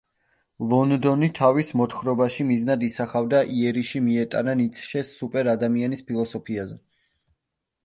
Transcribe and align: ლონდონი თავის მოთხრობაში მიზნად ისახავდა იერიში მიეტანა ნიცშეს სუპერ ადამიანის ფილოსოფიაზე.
ლონდონი 0.69 1.27
თავის 1.39 1.69
მოთხრობაში 1.81 2.45
მიზნად 2.47 2.87
ისახავდა 2.89 3.43
იერიში 3.59 4.03
მიეტანა 4.07 4.57
ნიცშეს 4.63 5.15
სუპერ 5.21 5.53
ადამიანის 5.57 6.05
ფილოსოფიაზე. 6.11 6.83